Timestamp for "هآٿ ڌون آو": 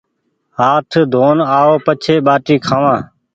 0.59-1.71